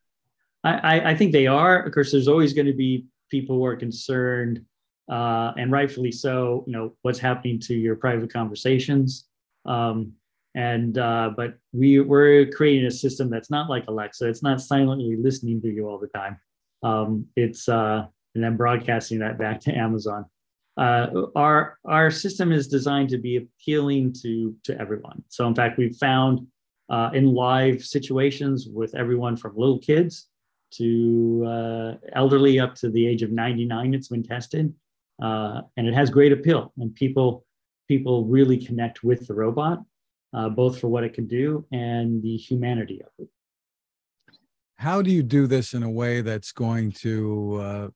I, 0.64 1.11
I 1.11 1.14
think 1.14 1.33
they 1.33 1.47
are. 1.47 1.83
Of 1.83 1.95
course, 1.95 2.11
there's 2.11 2.28
always 2.28 2.52
going 2.52 2.67
to 2.67 2.73
be 2.73 3.07
people 3.31 3.57
who 3.57 3.64
are 3.64 3.76
concerned, 3.76 4.64
uh, 5.08 5.52
and 5.56 5.72
rightfully 5.72 6.12
so. 6.12 6.64
You 6.66 6.72
know 6.72 6.94
what's 7.02 7.18
happening 7.18 7.58
to 7.60 7.74
your 7.74 7.96
private 7.96 8.32
conversations. 8.32 9.26
Um, 9.64 10.12
and 10.54 10.98
uh, 10.98 11.30
but 11.36 11.54
we 11.72 12.00
we're 12.00 12.46
creating 12.50 12.86
a 12.86 12.90
system 12.90 13.30
that's 13.30 13.50
not 13.50 13.68
like 13.70 13.84
Alexa. 13.88 14.28
It's 14.28 14.42
not 14.42 14.60
silently 14.60 15.16
listening 15.16 15.60
to 15.62 15.68
you 15.68 15.88
all 15.88 15.98
the 15.98 16.08
time. 16.08 16.38
Um, 16.82 17.26
it's 17.36 17.68
uh, 17.68 18.06
and 18.34 18.44
then 18.44 18.56
broadcasting 18.56 19.18
that 19.20 19.38
back 19.38 19.60
to 19.62 19.72
Amazon 19.76 20.24
uh, 20.78 21.26
our 21.34 21.76
our 21.84 22.10
system 22.10 22.52
is 22.52 22.68
designed 22.68 23.08
to 23.08 23.18
be 23.18 23.36
appealing 23.36 24.14
to 24.22 24.54
to 24.64 24.80
everyone. 24.80 25.22
So 25.28 25.46
in 25.48 25.54
fact, 25.54 25.76
we've 25.76 25.96
found 25.96 26.46
uh, 26.88 27.10
in 27.12 27.34
live 27.34 27.84
situations 27.84 28.68
with 28.72 28.94
everyone 28.94 29.36
from 29.36 29.56
little 29.56 29.80
kids 29.80 30.28
to 30.70 31.44
uh, 31.46 31.94
elderly 32.14 32.60
up 32.60 32.76
to 32.76 32.90
the 32.90 33.06
age 33.06 33.22
of 33.22 33.32
99. 33.32 33.92
It's 33.92 34.08
been 34.08 34.22
tested, 34.22 34.72
uh, 35.22 35.62
and 35.76 35.87
it 35.87 35.94
has 35.94 36.10
great 36.10 36.32
appeal. 36.32 36.72
And 36.78 36.94
people 36.94 37.44
people 37.88 38.26
really 38.26 38.58
connect 38.58 39.02
with 39.02 39.26
the 39.26 39.34
robot, 39.34 39.82
uh, 40.34 40.48
both 40.48 40.78
for 40.78 40.88
what 40.88 41.04
it 41.04 41.14
can 41.14 41.26
do 41.26 41.64
and 41.72 42.22
the 42.22 42.37
humanity 42.37 43.00
of 43.00 43.08
it. 43.18 43.28
How 44.76 45.02
do 45.02 45.10
you 45.10 45.22
do 45.22 45.46
this 45.46 45.75
in 45.75 45.82
a 45.82 45.90
way 45.90 46.20
that's 46.20 46.52
going 46.52 46.92
to 46.92 47.60
uh, 47.60 47.88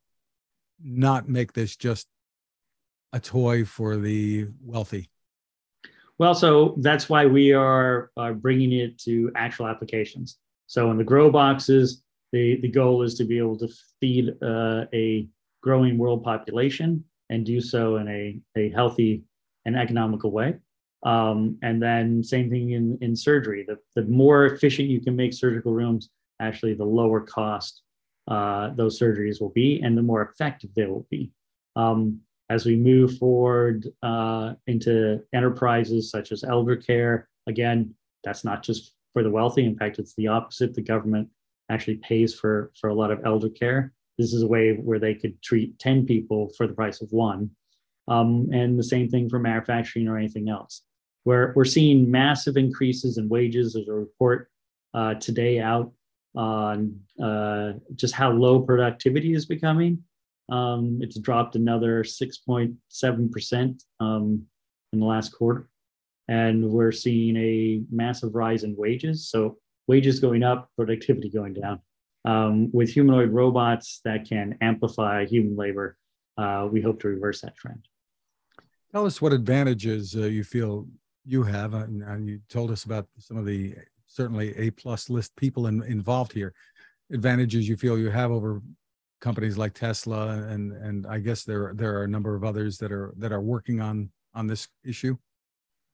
not 0.82 1.28
make 1.28 1.52
this 1.52 1.76
just 1.76 2.08
a 3.12 3.20
toy 3.20 3.64
for 3.64 3.98
the 3.98 4.48
wealthy? 4.64 5.08
Well, 6.18 6.34
so 6.34 6.76
that's 6.78 7.08
why 7.08 7.26
we 7.26 7.52
are, 7.52 8.10
bringing 8.34 8.72
it 8.72 8.98
to 9.00 9.30
actual 9.36 9.66
applications. 9.66 10.38
So 10.66 10.90
in 10.90 10.96
the 10.96 11.04
grow 11.04 11.30
boxes, 11.30 12.02
the, 12.32 12.60
the 12.60 12.68
goal 12.68 13.02
is 13.02 13.14
to 13.16 13.24
be 13.24 13.38
able 13.38 13.58
to 13.58 13.68
feed 14.00 14.34
uh, 14.42 14.86
a 14.94 15.28
growing 15.62 15.98
world 15.98 16.24
population 16.24 17.04
and 17.32 17.46
do 17.46 17.60
so 17.60 17.96
in 17.96 18.08
a, 18.08 18.38
a 18.60 18.70
healthy 18.70 19.24
and 19.64 19.76
economical 19.76 20.30
way. 20.30 20.56
Um, 21.04 21.58
and 21.62 21.82
then 21.82 22.22
same 22.22 22.50
thing 22.50 22.70
in, 22.72 22.98
in 23.00 23.16
surgery. 23.16 23.64
The, 23.66 23.78
the 23.96 24.06
more 24.08 24.46
efficient 24.46 24.88
you 24.88 25.00
can 25.00 25.16
make 25.16 25.32
surgical 25.32 25.72
rooms, 25.72 26.10
actually 26.40 26.74
the 26.74 26.84
lower 26.84 27.20
cost 27.20 27.82
uh, 28.28 28.70
those 28.76 28.98
surgeries 29.00 29.40
will 29.40 29.50
be 29.50 29.80
and 29.82 29.98
the 29.98 30.02
more 30.02 30.22
effective 30.22 30.70
they 30.74 30.86
will 30.86 31.06
be. 31.10 31.32
Um, 31.74 32.20
as 32.50 32.66
we 32.66 32.76
move 32.76 33.18
forward 33.18 33.88
uh, 34.02 34.54
into 34.66 35.20
enterprises 35.32 36.10
such 36.10 36.32
as 36.32 36.44
elder 36.44 36.76
care, 36.76 37.28
again, 37.46 37.94
that's 38.24 38.44
not 38.44 38.62
just 38.62 38.94
for 39.12 39.22
the 39.22 39.30
wealthy. 39.30 39.64
In 39.64 39.76
fact, 39.76 39.98
it's 39.98 40.14
the 40.14 40.28
opposite. 40.28 40.74
The 40.74 40.82
government 40.82 41.28
actually 41.70 41.96
pays 41.96 42.34
for, 42.34 42.70
for 42.78 42.90
a 42.90 42.94
lot 42.94 43.10
of 43.10 43.24
elder 43.24 43.48
care. 43.48 43.92
This 44.18 44.32
is 44.32 44.42
a 44.42 44.46
way 44.46 44.74
where 44.74 44.98
they 44.98 45.14
could 45.14 45.40
treat 45.42 45.78
10 45.78 46.06
people 46.06 46.50
for 46.56 46.66
the 46.66 46.74
price 46.74 47.00
of 47.00 47.08
one. 47.10 47.50
Um, 48.08 48.48
and 48.52 48.78
the 48.78 48.84
same 48.84 49.08
thing 49.08 49.28
for 49.28 49.38
manufacturing 49.38 50.08
or 50.08 50.18
anything 50.18 50.48
else. 50.48 50.82
Where 51.24 51.52
we're 51.54 51.64
seeing 51.64 52.10
massive 52.10 52.56
increases 52.56 53.16
in 53.16 53.28
wages. 53.28 53.74
There's 53.74 53.88
a 53.88 53.92
report 53.92 54.50
uh, 54.92 55.14
today 55.14 55.60
out 55.60 55.92
on 56.34 56.98
uh, 57.22 57.72
just 57.94 58.14
how 58.14 58.30
low 58.32 58.60
productivity 58.60 59.34
is 59.34 59.46
becoming. 59.46 60.02
Um, 60.50 60.98
it's 61.00 61.18
dropped 61.18 61.56
another 61.56 62.02
6.7% 62.02 63.82
um, 64.00 64.42
in 64.92 65.00
the 65.00 65.06
last 65.06 65.30
quarter. 65.30 65.68
And 66.28 66.70
we're 66.70 66.92
seeing 66.92 67.36
a 67.36 67.82
massive 67.90 68.34
rise 68.34 68.64
in 68.64 68.76
wages. 68.76 69.28
So 69.28 69.58
wages 69.86 70.20
going 70.20 70.42
up, 70.42 70.70
productivity 70.76 71.30
going 71.30 71.54
down. 71.54 71.80
Um, 72.24 72.70
with 72.72 72.90
humanoid 72.90 73.30
robots 73.30 74.00
that 74.04 74.28
can 74.28 74.56
amplify 74.60 75.24
human 75.24 75.56
labor, 75.56 75.96
uh, 76.38 76.68
we 76.70 76.80
hope 76.80 77.00
to 77.00 77.08
reverse 77.08 77.40
that 77.40 77.56
trend. 77.56 77.86
Tell 78.92 79.06
us 79.06 79.20
what 79.20 79.32
advantages 79.32 80.14
uh, 80.14 80.26
you 80.26 80.44
feel 80.44 80.86
you 81.24 81.42
have. 81.42 81.74
And 81.74 82.28
you 82.28 82.40
told 82.48 82.70
us 82.70 82.84
about 82.84 83.06
some 83.18 83.36
of 83.36 83.46
the 83.46 83.74
certainly 84.06 84.56
A 84.56 84.70
plus 84.70 85.08
list 85.08 85.34
people 85.36 85.66
in, 85.66 85.82
involved 85.82 86.32
here. 86.32 86.52
Advantages 87.12 87.68
you 87.68 87.76
feel 87.76 87.98
you 87.98 88.10
have 88.10 88.30
over 88.30 88.62
companies 89.20 89.56
like 89.56 89.72
Tesla 89.72 90.30
and 90.48 90.72
and 90.72 91.06
I 91.06 91.20
guess 91.20 91.44
there 91.44 91.72
there 91.76 91.96
are 91.96 92.04
a 92.04 92.08
number 92.08 92.34
of 92.34 92.44
others 92.44 92.76
that 92.78 92.90
are 92.90 93.14
that 93.18 93.32
are 93.32 93.40
working 93.40 93.80
on 93.80 94.10
on 94.34 94.46
this 94.46 94.68
issue. 94.84 95.16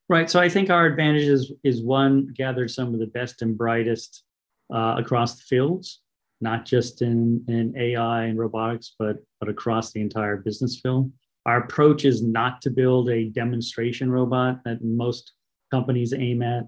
Right. 0.08 0.30
So 0.30 0.40
I 0.40 0.48
think 0.48 0.70
our 0.70 0.86
advantage 0.86 1.28
is 1.28 1.52
is 1.62 1.82
one 1.82 2.32
gathered 2.34 2.70
some 2.70 2.94
of 2.94 3.00
the 3.00 3.06
best 3.06 3.42
and 3.42 3.56
brightest 3.56 4.24
uh, 4.72 4.96
across 4.98 5.36
the 5.36 5.42
fields, 5.42 6.00
not 6.40 6.64
just 6.64 7.02
in 7.02 7.44
in 7.48 7.74
AI 7.76 8.24
and 8.24 8.38
robotics, 8.38 8.94
but 8.98 9.16
but 9.40 9.48
across 9.48 9.92
the 9.92 10.00
entire 10.00 10.36
business 10.36 10.80
field. 10.80 11.10
Our 11.46 11.58
approach 11.58 12.04
is 12.04 12.22
not 12.22 12.60
to 12.62 12.70
build 12.70 13.08
a 13.08 13.26
demonstration 13.30 14.10
robot 14.10 14.62
that 14.64 14.84
most 14.84 15.32
companies 15.70 16.12
aim 16.12 16.42
at, 16.42 16.64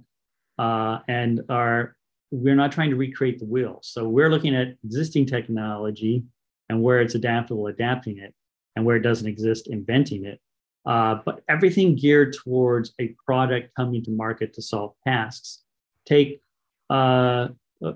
uh, 0.58 1.00
and 1.08 1.42
our 1.48 1.96
we're 2.30 2.54
not 2.54 2.72
trying 2.72 2.90
to 2.90 2.96
recreate 2.96 3.38
the 3.40 3.44
wheel. 3.44 3.80
So 3.82 4.08
we're 4.08 4.30
looking 4.30 4.54
at 4.54 4.76
existing 4.84 5.26
technology 5.26 6.22
and 6.68 6.80
where 6.82 7.00
it's 7.00 7.16
adaptable, 7.16 7.66
adapting 7.66 8.18
it. 8.18 8.34
and 8.76 8.84
where 8.86 8.96
it 8.96 9.02
doesn't 9.02 9.26
exist, 9.26 9.66
inventing 9.68 10.24
it. 10.24 10.40
Uh, 10.86 11.16
but 11.24 11.42
everything 11.48 11.96
geared 11.96 12.32
towards 12.32 12.94
a 13.00 13.14
product 13.26 13.74
coming 13.74 14.02
to 14.04 14.10
market 14.10 14.54
to 14.54 14.62
solve 14.62 14.94
tasks. 15.06 15.62
Take 16.06 16.40
uh, 16.88 17.48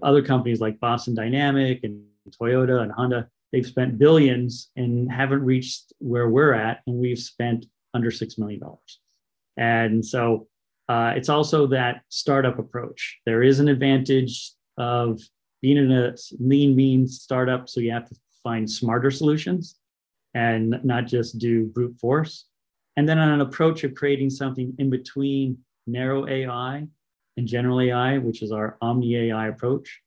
other 0.03 0.23
companies 0.23 0.61
like 0.61 0.81
Boston 0.81 1.15
Dynamic 1.15 1.81
and 1.83 2.05
Toyota 2.31 2.83
and 2.83 2.93
Honda. 2.93 3.29
They've 3.53 3.67
spent 3.67 3.99
billions 3.99 4.71
and 4.77 5.11
haven't 5.11 5.45
reached 5.45 5.93
where 5.99 6.29
we're 6.29 6.55
at, 6.55 6.81
and 6.87 6.97
we've 6.97 7.19
spent 7.19 7.67
under 7.93 8.11
six 8.11 8.39
million 8.39 8.61
dollars. 8.61 9.01
And 9.57 10.05
so 10.05 10.49
uh, 10.89 11.13
it's 11.17 11.29
also 11.29 11.67
that 11.69 12.03
startup 12.09 12.59
approach. 12.59 13.21
There 13.25 13.43
is 13.43 13.61
an 13.61 13.69
advantage 13.69 14.53
of 14.77 15.21
being 15.63 15.77
in 15.77 15.93
a 15.93 16.15
lean, 16.41 16.75
mean 16.77 17.07
startup, 17.07 17.69
so 17.69 17.81
you 17.81 17.93
have 17.93 18.09
to 18.09 18.17
find 18.43 18.71
smarter 18.71 19.11
solutions 19.11 19.77
and 20.35 20.81
not 20.83 21.07
just 21.07 21.39
do 21.39 21.67
brute 21.67 21.97
force. 21.99 22.47
And 22.97 23.09
then 23.09 23.19
on 23.19 23.29
an 23.29 23.41
approach 23.41 23.85
of 23.85 23.95
creating 23.95 24.31
something 24.31 24.75
in 24.79 24.91
between 24.91 25.59
narrow 25.87 26.29
AI 26.29 26.87
and 27.37 27.47
general 27.47 27.81
AI, 27.81 28.19
which 28.19 28.43
is 28.43 28.53
our 28.53 28.77
Omni 28.81 29.17
AI 29.17 29.49
approach. 29.49 30.01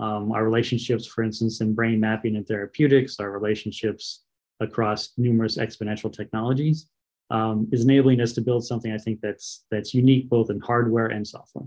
Um, 0.00 0.32
our 0.32 0.44
relationships, 0.44 1.06
for 1.06 1.22
instance, 1.22 1.60
in 1.60 1.74
brain 1.74 2.00
mapping 2.00 2.36
and 2.36 2.46
therapeutics, 2.46 3.20
our 3.20 3.30
relationships 3.30 4.24
across 4.60 5.12
numerous 5.16 5.56
exponential 5.56 6.12
technologies, 6.12 6.88
um, 7.30 7.68
is 7.72 7.84
enabling 7.84 8.20
us 8.20 8.32
to 8.32 8.40
build 8.40 8.66
something 8.66 8.92
I 8.92 8.98
think 8.98 9.20
that's 9.20 9.64
that's 9.70 9.94
unique 9.94 10.28
both 10.28 10.50
in 10.50 10.60
hardware 10.60 11.06
and 11.06 11.26
software. 11.26 11.66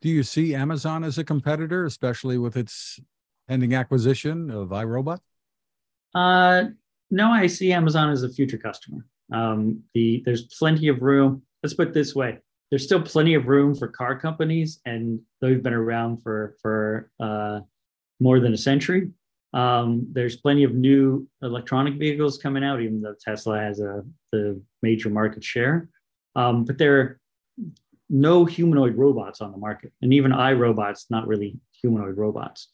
Do 0.00 0.08
you 0.08 0.22
see 0.22 0.54
Amazon 0.54 1.04
as 1.04 1.18
a 1.18 1.24
competitor, 1.24 1.84
especially 1.84 2.38
with 2.38 2.56
its 2.56 3.00
pending 3.48 3.74
acquisition 3.74 4.50
of 4.50 4.68
iRobot? 4.68 5.20
Uh, 6.14 6.64
no, 7.10 7.30
I 7.30 7.46
see 7.46 7.72
Amazon 7.72 8.10
as 8.10 8.22
a 8.22 8.28
future 8.28 8.58
customer. 8.58 9.06
Um, 9.32 9.82
the 9.94 10.22
there's 10.24 10.42
plenty 10.58 10.88
of 10.88 11.02
room. 11.02 11.42
Let's 11.62 11.74
put 11.74 11.88
it 11.88 11.94
this 11.94 12.14
way: 12.14 12.38
there's 12.74 12.82
still 12.82 13.02
plenty 13.02 13.34
of 13.34 13.46
room 13.46 13.72
for 13.72 13.86
car 13.86 14.18
companies, 14.18 14.80
and 14.84 15.20
they've 15.40 15.62
been 15.62 15.72
around 15.72 16.20
for 16.24 16.56
for 16.60 17.08
uh, 17.20 17.60
more 18.18 18.40
than 18.40 18.52
a 18.52 18.56
century. 18.56 19.12
Um, 19.52 20.08
there's 20.10 20.38
plenty 20.38 20.64
of 20.64 20.74
new 20.74 21.28
electronic 21.40 21.94
vehicles 22.00 22.36
coming 22.36 22.64
out, 22.64 22.82
even 22.82 23.00
though 23.00 23.14
Tesla 23.24 23.60
has 23.60 23.78
a 23.78 24.02
the 24.32 24.60
major 24.82 25.08
market 25.08 25.44
share. 25.44 25.88
Um, 26.34 26.64
but 26.64 26.76
there 26.76 26.98
are 26.98 27.20
no 28.10 28.44
humanoid 28.44 28.96
robots 28.96 29.40
on 29.40 29.52
the 29.52 29.58
market, 29.58 29.92
and 30.02 30.12
even 30.12 30.32
iRobots, 30.32 31.04
not 31.10 31.28
really 31.28 31.56
humanoid 31.80 32.16
robots. 32.16 32.70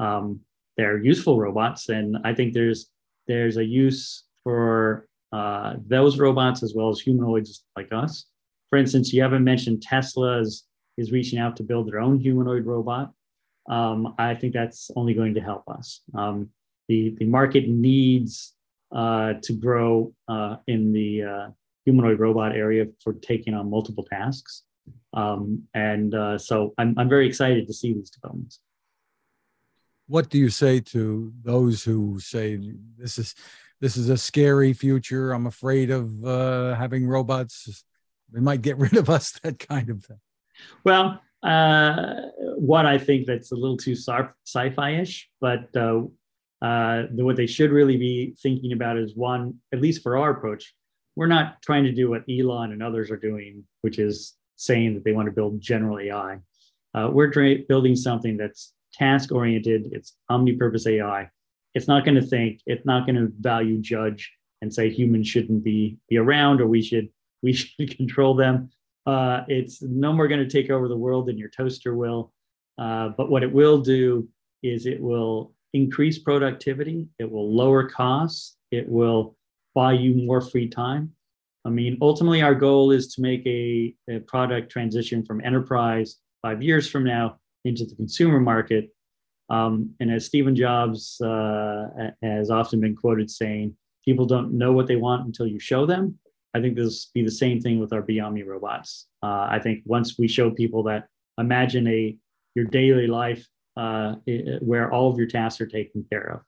Um, 0.00 0.40
they're 0.76 0.98
useful 0.98 1.38
robots, 1.38 1.90
and 1.90 2.18
I 2.24 2.34
think 2.34 2.54
there's 2.54 2.90
there's 3.28 3.56
a 3.56 3.64
use 3.64 4.24
for 4.42 5.06
uh, 5.32 5.74
those 5.86 6.18
robots 6.18 6.64
as 6.64 6.74
well 6.74 6.88
as 6.88 6.98
humanoids 6.98 7.62
like 7.76 7.92
us. 7.92 8.26
For 8.74 8.78
instance, 8.78 9.12
you 9.12 9.22
haven't 9.22 9.44
mentioned 9.44 9.82
Tesla 9.82 10.40
is, 10.40 10.64
is 10.96 11.12
reaching 11.12 11.38
out 11.38 11.54
to 11.58 11.62
build 11.62 11.86
their 11.86 12.00
own 12.00 12.18
humanoid 12.18 12.66
robot 12.66 13.12
um, 13.68 14.16
I 14.18 14.34
think 14.34 14.52
that's 14.52 14.90
only 14.96 15.14
going 15.14 15.34
to 15.34 15.40
help 15.40 15.62
us. 15.68 16.00
Um, 16.12 16.50
the, 16.88 17.14
the 17.20 17.26
market 17.26 17.68
needs 17.68 18.52
uh, 18.90 19.34
to 19.44 19.52
grow 19.52 20.12
uh, 20.26 20.56
in 20.66 20.92
the 20.92 21.22
uh, 21.22 21.48
humanoid 21.84 22.18
robot 22.18 22.56
area 22.56 22.86
for 23.00 23.12
taking 23.12 23.54
on 23.54 23.70
multiple 23.70 24.02
tasks. 24.02 24.64
Um, 25.12 25.62
and 25.72 26.12
uh, 26.12 26.36
so 26.36 26.74
I'm, 26.76 26.98
I'm 26.98 27.08
very 27.08 27.28
excited 27.28 27.68
to 27.68 27.72
see 27.72 27.92
these 27.92 28.10
developments. 28.10 28.58
What 30.08 30.30
do 30.30 30.38
you 30.38 30.50
say 30.50 30.80
to 30.80 31.32
those 31.44 31.84
who 31.84 32.18
say 32.18 32.58
this 32.98 33.18
is 33.18 33.36
this 33.80 33.96
is 33.96 34.08
a 34.08 34.18
scary 34.18 34.72
future? 34.72 35.30
I'm 35.30 35.46
afraid 35.46 35.92
of 35.92 36.24
uh, 36.24 36.74
having 36.74 37.06
robots. 37.06 37.84
They 38.32 38.40
might 38.40 38.62
get 38.62 38.78
rid 38.78 38.96
of 38.96 39.10
us. 39.10 39.38
That 39.42 39.58
kind 39.58 39.90
of 39.90 40.04
thing. 40.04 40.20
Well, 40.84 41.20
uh, 41.42 42.14
what 42.56 42.86
I 42.86 42.98
think 42.98 43.26
that's 43.26 43.52
a 43.52 43.56
little 43.56 43.76
too 43.76 43.94
sci-fi-ish, 43.94 45.30
but 45.40 45.76
uh, 45.76 46.02
uh, 46.62 47.02
what 47.10 47.36
they 47.36 47.46
should 47.46 47.70
really 47.70 47.96
be 47.96 48.34
thinking 48.42 48.72
about 48.72 48.96
is 48.96 49.14
one, 49.14 49.60
at 49.72 49.80
least 49.80 50.02
for 50.02 50.16
our 50.16 50.30
approach, 50.30 50.74
we're 51.16 51.26
not 51.26 51.60
trying 51.62 51.84
to 51.84 51.92
do 51.92 52.08
what 52.08 52.24
Elon 52.28 52.72
and 52.72 52.82
others 52.82 53.10
are 53.10 53.16
doing, 53.16 53.64
which 53.82 53.98
is 53.98 54.34
saying 54.56 54.94
that 54.94 55.04
they 55.04 55.12
want 55.12 55.26
to 55.26 55.32
build 55.32 55.60
general 55.60 55.98
AI. 55.98 56.38
Uh, 56.94 57.10
we're 57.12 57.28
dra- 57.28 57.58
building 57.68 57.94
something 57.94 58.36
that's 58.36 58.72
task-oriented. 58.94 59.90
It's 59.92 60.16
omni-purpose 60.28 60.86
AI. 60.86 61.28
It's 61.74 61.88
not 61.88 62.04
going 62.04 62.14
to 62.14 62.22
think. 62.22 62.60
It's 62.66 62.86
not 62.86 63.04
going 63.04 63.16
to 63.16 63.32
value 63.40 63.78
judge 63.78 64.32
and 64.62 64.72
say 64.72 64.88
humans 64.88 65.28
shouldn't 65.28 65.62
be 65.62 65.98
be 66.08 66.16
around 66.16 66.60
or 66.60 66.66
we 66.66 66.80
should 66.80 67.08
we 67.44 67.52
should 67.52 67.96
control 67.96 68.34
them. 68.34 68.70
Uh, 69.06 69.42
it's 69.46 69.82
no 69.82 70.12
more 70.12 70.26
going 70.26 70.40
to 70.40 70.48
take 70.48 70.70
over 70.70 70.88
the 70.88 70.96
world 70.96 71.26
than 71.26 71.38
your 71.38 71.50
toaster 71.50 71.94
will. 71.94 72.32
Uh, 72.78 73.10
but 73.10 73.30
what 73.30 73.44
it 73.44 73.52
will 73.52 73.78
do 73.78 74.26
is 74.62 74.86
it 74.86 75.00
will 75.00 75.52
increase 75.74 76.18
productivity, 76.18 77.06
it 77.18 77.30
will 77.30 77.54
lower 77.54 77.88
costs, 77.88 78.56
it 78.70 78.88
will 78.88 79.36
buy 79.74 79.92
you 79.92 80.14
more 80.14 80.40
free 80.40 80.68
time. 80.68 81.12
I 81.64 81.70
mean, 81.70 81.98
ultimately, 82.00 82.42
our 82.42 82.54
goal 82.54 82.90
is 82.90 83.14
to 83.14 83.22
make 83.22 83.46
a, 83.46 83.94
a 84.08 84.20
product 84.20 84.70
transition 84.70 85.24
from 85.24 85.40
enterprise 85.44 86.16
five 86.42 86.62
years 86.62 86.88
from 86.88 87.04
now 87.04 87.38
into 87.64 87.84
the 87.84 87.94
consumer 87.94 88.40
market. 88.40 88.90
Um, 89.50 89.94
and 90.00 90.10
as 90.10 90.26
Stephen 90.26 90.56
Jobs 90.56 91.20
uh, 91.20 91.86
has 92.22 92.50
often 92.50 92.80
been 92.80 92.96
quoted 92.96 93.30
saying, 93.30 93.76
people 94.04 94.26
don't 94.26 94.52
know 94.52 94.72
what 94.72 94.86
they 94.86 94.96
want 94.96 95.26
until 95.26 95.46
you 95.46 95.58
show 95.58 95.86
them. 95.86 96.18
I 96.54 96.60
think 96.60 96.76
this 96.76 97.10
will 97.14 97.20
be 97.20 97.24
the 97.24 97.34
same 97.34 97.60
thing 97.60 97.80
with 97.80 97.92
our 97.92 98.02
Beomni 98.02 98.46
robots. 98.46 99.06
Uh, 99.22 99.48
I 99.50 99.58
think 99.62 99.82
once 99.84 100.18
we 100.18 100.28
show 100.28 100.50
people 100.50 100.84
that 100.84 101.08
imagine 101.38 101.86
a 101.88 102.16
your 102.54 102.66
daily 102.66 103.08
life 103.08 103.46
uh, 103.76 104.14
where 104.60 104.92
all 104.92 105.10
of 105.10 105.18
your 105.18 105.26
tasks 105.26 105.60
are 105.60 105.66
taken 105.66 106.06
care 106.08 106.34
of. 106.34 106.40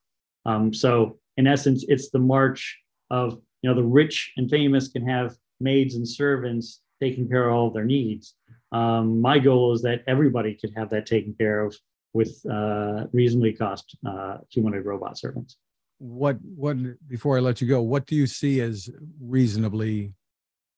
Um, 0.50 0.72
so 0.72 1.18
in 1.36 1.48
essence, 1.48 1.84
it's 1.88 2.10
the 2.10 2.20
march 2.20 2.78
of 3.10 3.40
you 3.62 3.70
know 3.70 3.74
the 3.74 3.82
rich 3.82 4.32
and 4.36 4.48
famous 4.48 4.88
can 4.88 5.06
have 5.08 5.36
maids 5.60 5.96
and 5.96 6.08
servants 6.08 6.80
taking 7.02 7.28
care 7.28 7.48
of 7.48 7.54
all 7.54 7.66
of 7.66 7.74
their 7.74 7.84
needs. 7.84 8.34
Um, 8.70 9.20
my 9.20 9.38
goal 9.38 9.72
is 9.72 9.82
that 9.82 10.04
everybody 10.06 10.54
could 10.54 10.72
have 10.76 10.90
that 10.90 11.06
taken 11.06 11.34
care 11.34 11.64
of 11.64 11.76
with 12.12 12.40
uh, 12.50 13.06
reasonably 13.12 13.52
cost 13.52 13.96
uh, 14.08 14.38
humanoid 14.50 14.84
robot 14.84 15.18
servants 15.18 15.56
what 15.98 16.36
what 16.42 16.76
before 17.08 17.36
I 17.36 17.40
let 17.40 17.60
you 17.60 17.66
go, 17.66 17.82
what 17.82 18.06
do 18.06 18.14
you 18.14 18.26
see 18.26 18.60
as 18.60 18.90
reasonably 19.20 20.12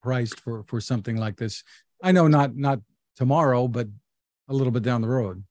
priced 0.02 0.40
for 0.40 0.64
for 0.64 0.80
something 0.80 1.16
like 1.16 1.36
this? 1.36 1.62
I 2.02 2.12
know 2.12 2.28
not 2.28 2.56
not 2.56 2.80
tomorrow, 3.16 3.68
but 3.68 3.88
a 4.48 4.54
little 4.54 4.70
bit 4.70 4.82
down 4.82 5.02
the 5.02 5.08
road. 5.08 5.42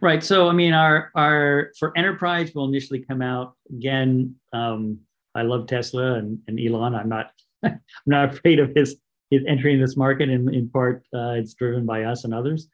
Right. 0.00 0.22
So 0.22 0.48
I 0.48 0.52
mean, 0.52 0.72
our 0.72 1.10
our 1.14 1.72
for 1.78 1.96
enterprise 1.96 2.54
will 2.54 2.68
initially 2.68 3.00
come 3.00 3.22
out 3.22 3.54
again. 3.70 4.36
Um, 4.52 5.00
I 5.34 5.42
love 5.42 5.66
Tesla 5.66 6.14
and, 6.14 6.38
and 6.46 6.58
Elon. 6.60 6.94
I'm 6.94 7.08
not 7.08 7.30
I'm 7.62 7.80
not 8.06 8.34
afraid 8.34 8.58
of 8.58 8.72
his 8.74 8.96
his 9.30 9.42
entering 9.46 9.80
this 9.80 9.96
market. 9.96 10.28
In 10.28 10.52
in 10.52 10.68
part, 10.68 11.04
uh, 11.14 11.34
it's 11.36 11.54
driven 11.54 11.86
by 11.86 12.04
us 12.04 12.24
and 12.24 12.34
others. 12.34 12.68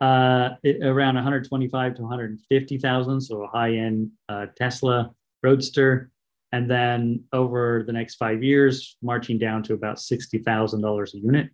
Uh, 0.00 0.50
it, 0.62 0.84
around 0.84 1.14
125 1.14 1.94
to 1.94 2.02
150,000, 2.02 3.20
so 3.20 3.42
a 3.42 3.46
high 3.46 3.74
end 3.76 4.10
uh, 4.28 4.46
Tesla 4.56 5.14
Roadster. 5.44 6.10
And 6.52 6.70
then 6.70 7.24
over 7.32 7.84
the 7.86 7.92
next 7.92 8.14
five 8.14 8.42
years, 8.42 8.96
marching 9.02 9.38
down 9.38 9.62
to 9.64 9.74
about 9.74 9.96
$60,000 9.96 11.14
a 11.14 11.18
unit. 11.18 11.50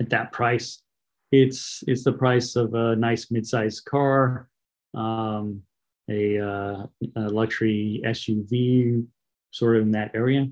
At 0.00 0.10
that 0.10 0.32
price, 0.32 0.82
it's, 1.30 1.84
it's 1.86 2.04
the 2.04 2.12
price 2.12 2.56
of 2.56 2.74
a 2.74 2.96
nice 2.96 3.30
mid-sized 3.30 3.84
car, 3.84 4.48
um, 4.94 5.62
a, 6.10 6.38
uh, 6.38 6.86
a 7.16 7.28
luxury 7.28 8.02
SUV, 8.04 9.06
sort 9.50 9.76
of 9.76 9.82
in 9.82 9.92
that 9.92 10.10
area. 10.14 10.48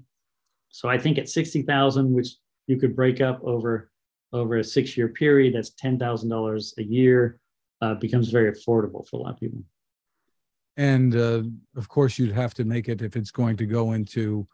So 0.68 0.88
I 0.88 0.98
think 0.98 1.18
at 1.18 1.28
60,000, 1.28 2.12
which 2.12 2.28
you 2.66 2.76
could 2.76 2.94
break 2.94 3.20
up 3.20 3.40
over 3.42 3.90
over 4.34 4.56
a 4.56 4.64
six 4.64 4.96
year 4.96 5.08
period, 5.08 5.54
that's 5.54 5.72
$10,000 5.72 6.78
a 6.78 6.82
year, 6.82 7.38
uh, 7.82 7.94
becomes 7.94 8.30
very 8.30 8.50
affordable 8.50 9.06
for 9.06 9.16
a 9.16 9.22
lot 9.24 9.34
of 9.34 9.40
people 9.40 9.62
and 10.76 11.14
uh, 11.16 11.42
of 11.76 11.88
course 11.88 12.18
you'd 12.18 12.32
have 12.32 12.54
to 12.54 12.64
make 12.64 12.88
it 12.88 13.02
if 13.02 13.16
it's 13.16 13.30
going 13.30 13.56
to 13.56 13.66
go 13.66 13.92
into 13.92 14.46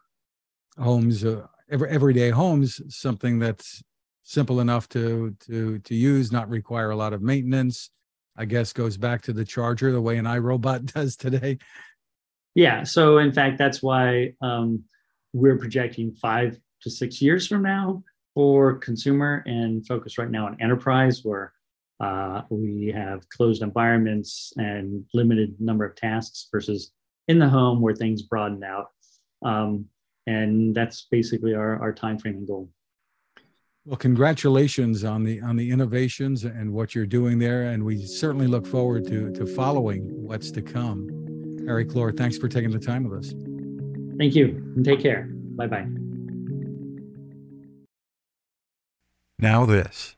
homes 0.77 1.23
uh, 1.23 1.45
every, 1.71 1.89
everyday 1.89 2.29
homes 2.29 2.81
something 2.89 3.39
that's 3.39 3.81
simple 4.23 4.59
enough 4.59 4.87
to 4.89 5.35
to 5.39 5.79
to 5.79 5.95
use 5.95 6.31
not 6.31 6.49
require 6.49 6.91
a 6.91 6.95
lot 6.95 7.13
of 7.13 7.21
maintenance. 7.21 7.89
I 8.37 8.45
guess 8.45 8.71
goes 8.71 8.95
back 8.95 9.21
to 9.23 9.33
the 9.33 9.43
charger 9.43 9.91
the 9.91 10.01
way 10.01 10.17
an 10.17 10.25
irobot 10.25 10.85
does 10.93 11.15
today. 11.15 11.57
Yeah 12.55 12.83
so 12.83 13.17
in 13.17 13.31
fact 13.31 13.57
that's 13.57 13.81
why 13.81 14.33
um, 14.41 14.83
we're 15.33 15.57
projecting 15.57 16.13
five 16.13 16.57
to 16.81 16.89
six 16.89 17.21
years 17.21 17.47
from 17.47 17.63
now 17.63 18.03
for 18.33 18.75
consumer 18.75 19.43
and 19.45 19.85
focus 19.85 20.17
right 20.17 20.29
now 20.29 20.45
on 20.45 20.57
enterprise 20.61 21.21
where 21.23 21.53
uh, 21.99 22.41
we 22.49 22.91
have 22.95 23.27
closed 23.29 23.61
environments 23.61 24.53
and 24.57 25.03
limited 25.13 25.55
number 25.59 25.85
of 25.85 25.95
tasks 25.95 26.47
versus 26.51 26.91
in 27.27 27.39
the 27.39 27.49
home 27.49 27.81
where 27.81 27.95
things 27.95 28.21
broaden 28.21 28.63
out. 28.63 28.87
Um, 29.43 29.85
and 30.27 30.75
that's 30.75 31.07
basically 31.11 31.53
our, 31.55 31.81
our 31.81 31.93
time 31.93 32.17
frame 32.17 32.35
and 32.35 32.47
goal. 32.47 32.69
Well, 33.85 33.97
congratulations 33.97 35.03
on 35.03 35.23
the 35.23 35.41
on 35.41 35.55
the 35.55 35.71
innovations 35.71 36.43
and 36.43 36.71
what 36.71 36.93
you're 36.93 37.07
doing 37.07 37.39
there, 37.39 37.63
and 37.63 37.83
we 37.83 38.05
certainly 38.05 38.45
look 38.45 38.67
forward 38.67 39.07
to 39.07 39.31
to 39.31 39.47
following 39.47 40.01
what's 40.21 40.51
to 40.51 40.61
come. 40.61 41.07
Harry 41.65 41.85
Kloor, 41.85 42.15
thanks 42.15 42.37
for 42.37 42.47
taking 42.47 42.71
the 42.71 42.79
time 42.79 43.03
with 43.03 43.19
us. 43.19 43.33
Thank 44.17 44.35
you, 44.35 44.73
and 44.75 44.85
take 44.85 44.99
care. 44.99 45.29
Bye 45.31 45.67
bye. 45.67 45.87
Now 49.39 49.65
this. 49.65 50.17